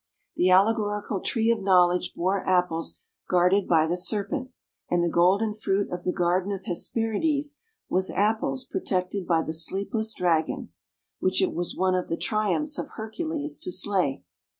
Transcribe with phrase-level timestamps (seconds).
[0.35, 4.49] The allegorical tree of knowledge bore apples guarded by the serpent,
[4.89, 10.15] and the golden fruit of the garden of Hesperides was apples protected by the sleepless
[10.15, 10.69] dragon,
[11.19, 14.23] which it was one of the triumphs of Hercules to slay.